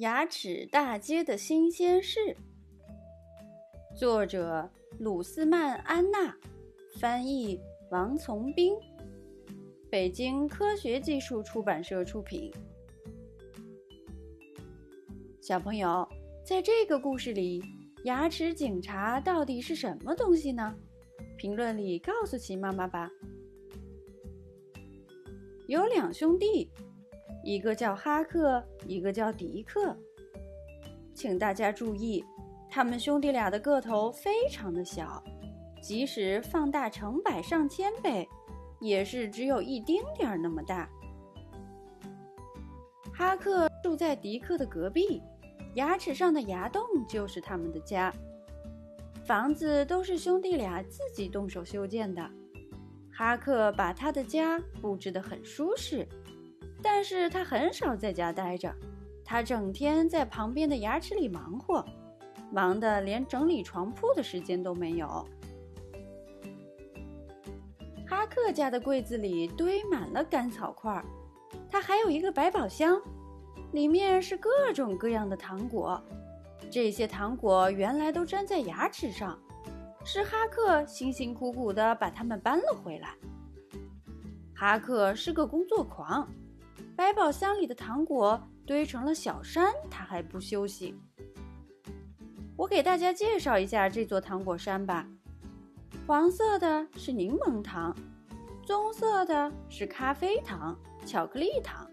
[0.00, 2.34] 牙齿大街的新鲜事，
[3.94, 6.34] 作者鲁斯曼·安娜，
[6.98, 8.74] 翻译王从兵，
[9.90, 12.50] 北京科学技术出版社出品。
[15.42, 16.08] 小朋友，
[16.46, 17.62] 在这个故事里，
[18.04, 20.74] 牙齿警察到底是什么东西呢？
[21.36, 23.10] 评论里告诉奇妈妈吧。
[25.66, 26.70] 有两兄弟。
[27.42, 29.96] 一个叫哈克，一个叫迪克。
[31.14, 32.24] 请大家注意，
[32.68, 35.22] 他们兄弟俩的个头非常的小，
[35.82, 38.28] 即使放大成百上千倍，
[38.80, 40.88] 也是只有一丁点儿那么大。
[43.12, 45.22] 哈克住在迪克的隔壁，
[45.74, 48.12] 牙齿上的牙洞就是他们的家。
[49.24, 52.30] 房子都是兄弟俩自己动手修建的。
[53.12, 56.08] 哈克把他的家布置得很舒适。
[56.82, 58.74] 但是他很少在家待着，
[59.24, 61.84] 他整天在旁边的牙齿里忙活，
[62.50, 65.26] 忙得连整理床铺的时间都没有。
[68.06, 71.04] 哈克家的柜子里堆满了干草块，
[71.70, 73.00] 他还有一个百宝箱，
[73.72, 76.02] 里面是各种各样的糖果。
[76.70, 79.38] 这些糖果原来都粘在牙齿上，
[80.04, 83.14] 是哈克辛辛苦苦地把它们搬了回来。
[84.54, 86.28] 哈克是个工作狂。
[87.00, 90.94] 百宝箱里的糖果堆成了小山，他还不休息。
[92.58, 95.08] 我给大家介绍一下这座糖果山吧。
[96.06, 97.96] 黄色的是柠檬糖，
[98.66, 101.90] 棕色的是咖啡糖、巧克力糖，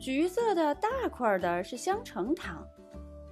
[0.00, 2.66] 橘色的大块的是香橙糖，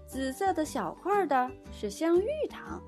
[0.07, 2.81] 紫色的小块的是香芋糖。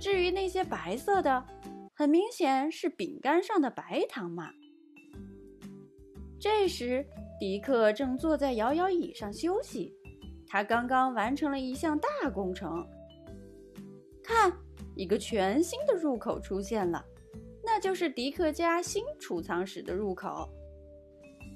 [0.00, 1.46] 至于那些白色的，
[1.94, 4.50] 很明显是饼干上的白糖嘛。
[6.40, 7.06] 这时。
[7.38, 9.94] 迪克正坐在摇摇椅上休息，
[10.46, 12.86] 他刚刚完成了一项大工程。
[14.22, 14.52] 看，
[14.94, 17.04] 一个全新的入口出现了，
[17.62, 20.48] 那就是迪克家新储藏室的入口。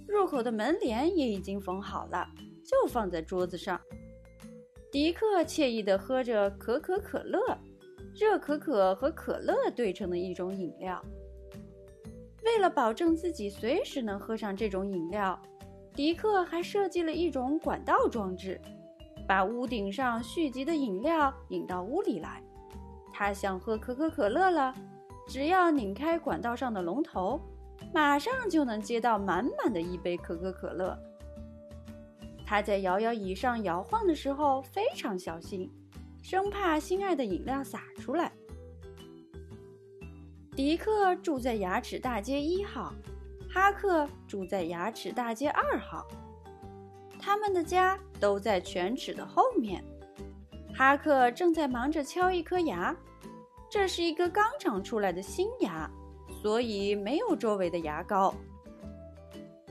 [0.06, 2.28] 入口的门帘也已经缝好了，
[2.64, 3.80] 就放在桌子上。
[4.92, 7.38] 迪克惬意地喝着可可可乐，
[8.14, 11.02] 热可可和可乐兑成的一种饮料。
[12.44, 15.40] 为了保证自己随时能喝上这种饮料。
[16.00, 18.58] 迪克还设计了一种管道装置，
[19.28, 22.42] 把屋顶上蓄积的饮料引到屋里来。
[23.12, 24.74] 他想喝可口可乐了，
[25.28, 27.38] 只要拧开管道上的龙头，
[27.92, 30.98] 马上就能接到满满的一杯可口可乐。
[32.46, 35.70] 他在摇摇椅上摇晃的时候非常小心，
[36.22, 38.32] 生怕心爱的饮料洒出来。
[40.56, 42.90] 迪克住在牙齿大街一号。
[43.52, 46.06] 哈克住在牙齿大街二号，
[47.18, 49.84] 他们的家都在犬齿的后面。
[50.72, 52.94] 哈克正在忙着敲一颗牙，
[53.68, 55.90] 这是一个刚长出来的新牙，
[56.40, 58.32] 所以没有周围的牙膏。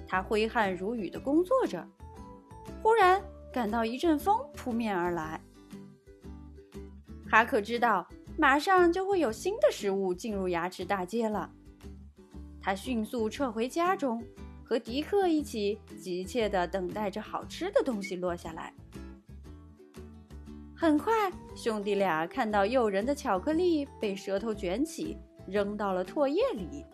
[0.06, 1.88] 他挥汗如雨地工作着，
[2.84, 3.22] 忽然
[3.54, 5.40] 感到一阵风扑面而来。
[7.30, 8.06] 哈克知道，
[8.38, 11.50] 马上就会有新的食物进入牙齿大街了。
[12.62, 14.24] 他迅速撤回家中，
[14.64, 18.74] 和迪克一起急切地等待着好吃的东西落下来。
[20.76, 21.12] 很快，
[21.56, 26.86] 兄弟俩看到诱人的巧克力被舌头卷起，扔到了唾液里。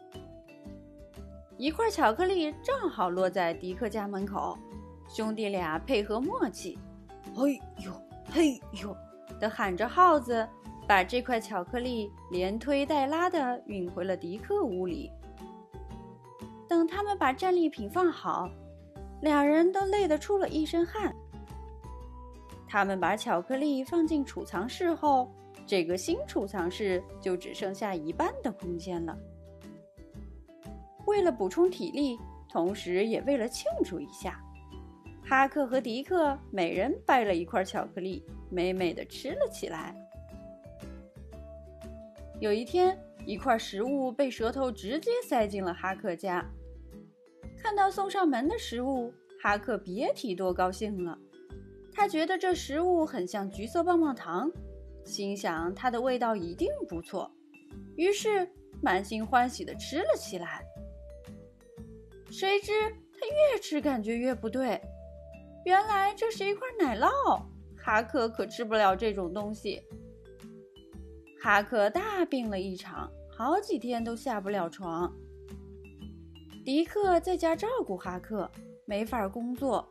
[1.57, 4.57] 一块巧克力正好落在迪克家门口，
[5.07, 6.77] 兄弟俩配合默契
[7.35, 7.91] ，“嘿呦，
[8.31, 8.95] 嘿呦”
[9.39, 10.47] 的喊着号子，
[10.87, 15.11] 把这块巧克力连推带拉地运回了迪克屋里。
[16.75, 18.51] 等他们把战利品放好，
[19.21, 21.15] 两人都累得出了一身汗。
[22.67, 25.31] 他们把巧克力放进储藏室后，
[25.65, 29.17] 这个新储藏室就只剩下一半的空间了。
[31.05, 32.19] 为了补充体力，
[32.49, 34.43] 同时也为了庆祝一下，
[35.23, 39.95] 哈克和迪克每人掰了一块巧克力，美美的吃了起来。
[42.41, 46.45] 有一天，一块食物被舌头直接塞进了哈克家。
[47.65, 51.17] 看到送上门的食物，哈克别提多高兴了。
[51.91, 54.51] 他觉得这食物很像橘色棒棒糖，
[55.03, 57.31] 心想它的味道一定不错，
[57.95, 58.47] 于是
[58.83, 60.63] 满心欢喜地吃了起来。
[62.29, 62.71] 谁知
[63.11, 64.79] 他越吃感觉越不对，
[65.65, 67.41] 原来这是一块奶酪，
[67.75, 69.81] 哈克可吃不了这种东西。
[71.41, 75.11] 哈克大病了一场，好几天都下不了床。
[76.65, 78.49] 迪克在家照顾哈克，
[78.85, 79.87] 没法工作。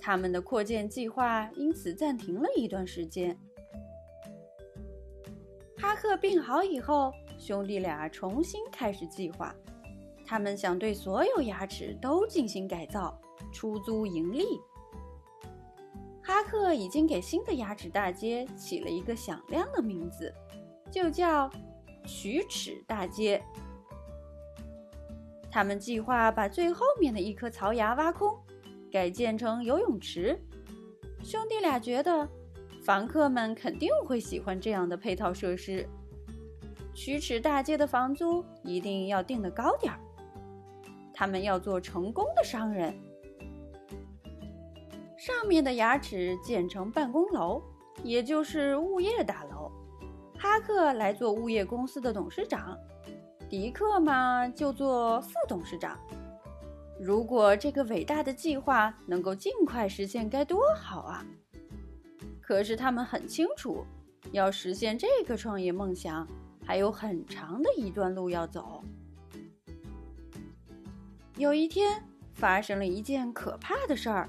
[0.00, 3.38] 他们的扩建计划因此暂停了一段时间。
[5.76, 9.54] 哈克病好以后，兄弟俩重新开始计划。
[10.24, 13.20] 他们想对所有牙齿都进行改造，
[13.52, 14.46] 出租盈利。
[16.22, 20.32] 哈克已经给新的牙齿大街起了一个响亮的名字，
[20.90, 21.50] 就叫
[22.08, 23.42] “龋齿大街”。
[25.54, 28.36] 他们计划把最后面的一颗槽牙挖空，
[28.90, 30.36] 改建成游泳池。
[31.22, 32.28] 兄弟俩觉得，
[32.82, 35.88] 房客们肯定会喜欢这样的配套设施。
[36.92, 40.00] 龋齿大街的房租一定要定得高点儿。
[41.12, 42.92] 他们要做成功的商人。
[45.16, 47.62] 上面的牙齿建成办公楼，
[48.02, 49.70] 也就是物业大楼。
[50.36, 52.76] 哈克来做物业公司的董事长，
[53.54, 55.96] 迪克嘛就做副董事长。
[56.98, 61.24] 如果这个伟大的计划能够尽快实现，该多好啊！
[62.40, 63.86] 可是他们很清楚，
[64.32, 66.26] 要实现这个创业梦想，
[66.66, 68.82] 还有很长的一段路要走。
[71.36, 72.02] 有一天，
[72.32, 74.28] 发生了一件可怕的事儿。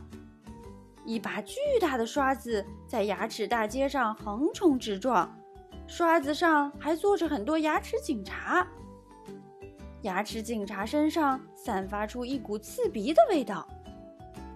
[1.04, 5.36] 一把巨大的刷子在牙齿大街上横冲直撞，
[5.88, 8.68] 刷子上还坐着很多牙齿警察。
[10.06, 13.68] 牙齿警察身上散发出一股刺鼻的味道，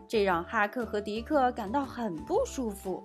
[0.08, 3.04] 这让哈克和迪克感到很不舒服。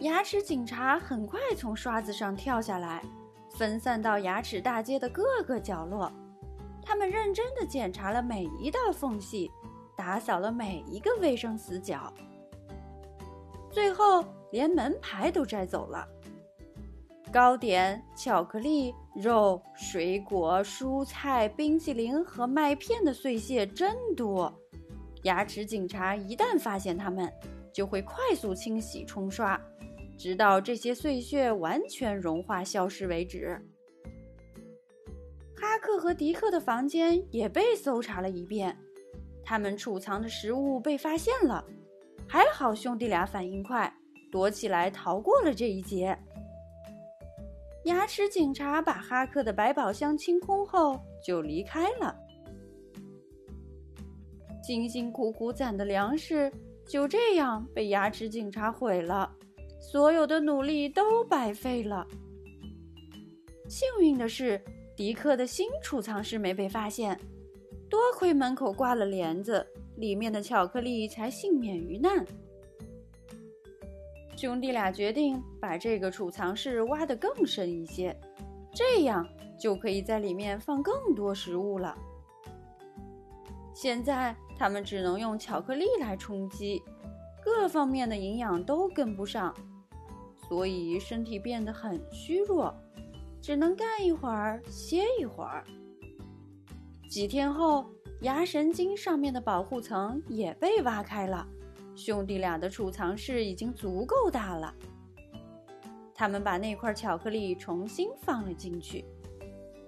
[0.00, 3.04] 牙齿警察很快从刷子上跳下来，
[3.50, 6.12] 分散到牙齿大街的各个角落。
[6.82, 9.50] 他们认真地检查了每一道缝隙。
[9.96, 12.12] 打扫了每一个卫生死角，
[13.68, 16.06] 最后连门牌都摘走了。
[17.28, 24.52] 糕点、巧克力、肉、水果、蔬菜、冰淇淋和麦片的碎屑真多。
[25.22, 27.32] 牙齿警察一旦发现它们，
[27.72, 29.60] 就会快速清洗冲刷，
[30.16, 33.60] 直到这些碎屑完全融化消失为止。
[35.56, 38.76] 哈克和迪克的房间也被搜查了一遍。
[39.44, 41.64] 他们储藏的食物被发现了，
[42.28, 43.92] 还好兄弟俩反应快，
[44.30, 46.16] 躲起来逃过了这一劫。
[47.88, 52.14] 牙齿警察把哈克的百宝箱清空后就离开了。
[54.62, 56.52] 辛辛苦苦攒的粮食
[56.86, 59.34] 就这样被牙齿警察毁了，
[59.80, 62.06] 所有的努力都白费了。
[63.66, 64.62] 幸运的是，
[64.94, 67.18] 迪克的新储藏室没被发现。
[67.88, 72.22] 多亏门口挂了帘子，里面的巧克力才幸免于难。
[74.38, 78.16] 兄弟俩决定把这个储藏室挖得更深一些，
[78.72, 81.92] 这样就可以在里面放更多食物了。
[83.74, 86.80] 现在他们只能用巧克力来充饥，
[87.42, 89.52] 各方面的营养都跟不上，
[90.48, 92.72] 所以身体变得很虚弱，
[93.42, 95.64] 只能干一会儿歇一会儿。
[97.10, 97.90] 几天后，
[98.20, 101.44] 牙神经上面的保护层也被挖开了，
[101.98, 104.72] 兄弟俩的储藏室已经足够大了。
[106.14, 109.04] 他们把那块巧克力重新放了进去，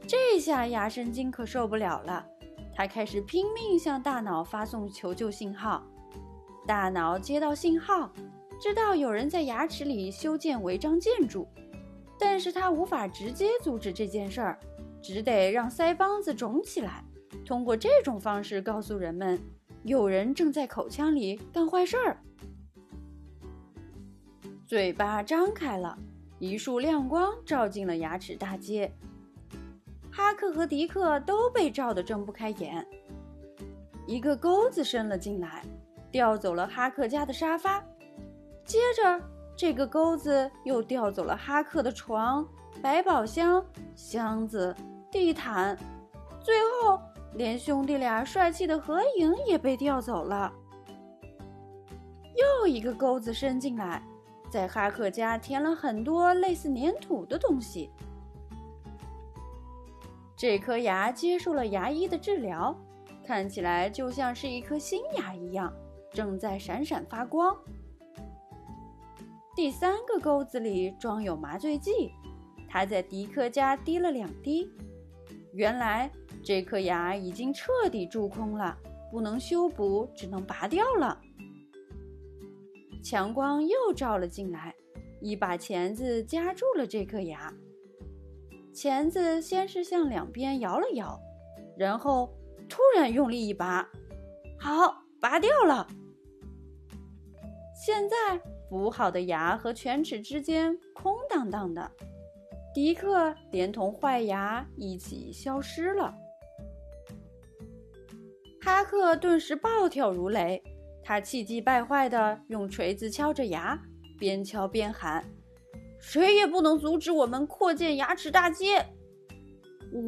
[0.09, 2.27] 这下牙神经可受不了了，
[2.75, 5.87] 他开始拼命向大脑发送求救信号。
[6.67, 8.13] 大脑接到信号，
[8.61, 11.47] 知道有人在牙齿里修建违章建筑，
[12.19, 14.59] 但是他无法直接阻止这件事儿，
[15.01, 17.05] 只得让腮帮子肿起来。
[17.45, 19.41] 通过这种方式告诉人们，
[19.83, 22.17] 有人正在口腔里干坏事儿。
[24.67, 25.99] 嘴巴张开了，
[26.39, 28.93] 一束亮光照进了牙齿大街。
[30.11, 32.87] 哈克和迪克都被照得睁不开眼。
[34.07, 35.65] 一个钩子伸了进来，
[36.11, 37.81] 调走了哈克家的沙发。
[38.65, 39.21] 接着，
[39.57, 42.47] 这个钩子又调走了哈克的床、
[42.83, 44.75] 百宝箱、箱子、
[45.11, 45.79] 地毯，
[46.43, 46.90] 最后。
[47.41, 50.53] 连兄弟俩帅气的合影也被调走了。
[52.37, 54.03] 又一个钩子伸进来，
[54.51, 57.89] 在哈克家填了很多类似粘土的东西。
[60.37, 62.77] 这颗牙接受了牙医的治疗，
[63.27, 65.73] 看起来就像是一颗新牙一样，
[66.13, 67.57] 正在闪闪发光。
[69.57, 72.13] 第三个钩子里装有麻醉剂，
[72.69, 74.71] 他在迪克家滴了两滴。
[75.55, 76.11] 原来。
[76.43, 78.77] 这颗牙已经彻底蛀空了，
[79.11, 81.21] 不能修补，只能拔掉了。
[83.03, 84.75] 强光又照了进来，
[85.21, 87.53] 一把钳子夹住了这颗牙。
[88.73, 91.19] 钳子先是向两边摇了摇，
[91.77, 92.33] 然后
[92.69, 93.91] 突然用力一拔，
[94.59, 95.87] 好，拔掉了。
[97.75, 101.91] 现在补好的牙和犬齿之间空荡荡的，
[102.75, 106.15] 迪克连同坏牙一起消失了。
[108.63, 110.63] 哈克顿时暴跳如雷，
[111.03, 113.81] 他气急败坏地用锤子敲着牙，
[114.19, 115.25] 边敲边喊
[115.99, 118.85] ：“谁也不能阻止我们扩建牙齿大街！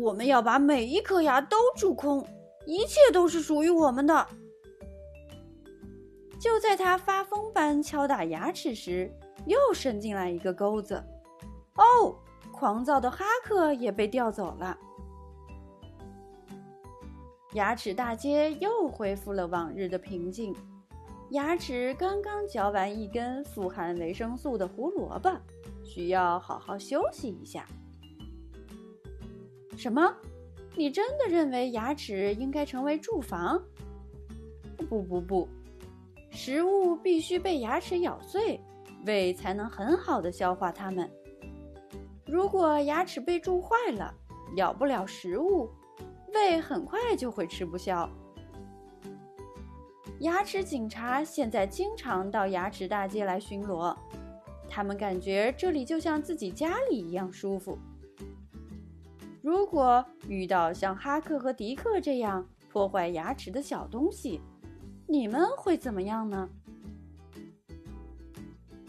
[0.03, 2.27] 我们要把每一颗牙都蛀空，
[2.67, 4.27] 一切都是属于我们的！”
[6.39, 9.11] 就在他发疯般敲打牙齿时，
[9.47, 11.03] 又伸进来一个钩子。
[11.77, 12.15] 哦，
[12.53, 14.77] 狂躁的哈克也被调走了。
[17.55, 20.55] 牙齿大街又恢复了往日的平静。
[21.31, 25.31] 牙齿刚刚嚼完一根富含维生素的胡萝卜，
[25.85, 27.67] 需要好好休息一下。
[29.77, 30.15] 什么？
[30.75, 33.63] 你真的认为牙齿应该成为住房？
[34.89, 35.49] 不不不，
[36.31, 38.59] 食物必须被牙齿咬碎，
[39.05, 41.11] 胃才能很好的消化它们。
[42.27, 44.15] 如果牙齿被蛀坏了，
[44.57, 45.71] 咬不了食物。
[46.35, 48.09] 胃很快就会吃不消。
[50.21, 53.97] 牙齿警察现在经常到牙齿大街来巡逻，
[54.69, 57.77] 他们感觉这里就像自己家里一样舒服。
[59.43, 64.41] 如果遇到像哈克和迪克这样破坏牙齿的小东西，
[65.09, 66.49] 你们会怎么样呢？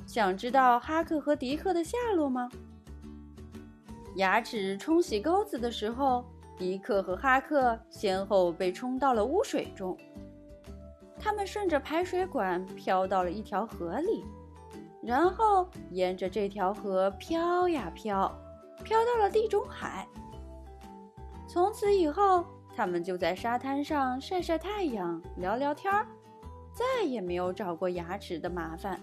[0.06, 2.48] 想知道哈克和迪克的下落吗？
[4.18, 6.24] 牙齿冲洗钩子的时候。
[6.58, 9.98] 迪克和哈克先后被冲到了污水中，
[11.20, 14.24] 他们顺着排水管飘到了一条河里，
[15.02, 18.32] 然后沿着这条河飘呀飘，
[18.84, 20.08] 飘到了地中海。
[21.48, 22.46] 从此以后，
[22.76, 26.08] 他们就在沙滩上晒晒太阳、聊聊天儿，
[26.72, 29.00] 再也没有找过牙齿的麻烦。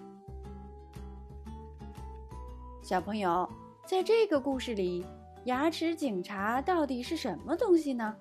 [2.83, 3.49] 小朋友，
[3.85, 5.05] 在这个故事里。
[5.45, 8.15] 牙齿警察到底是什么东西呢？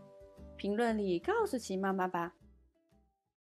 [0.56, 2.34] 评论里告诉奇妈妈吧。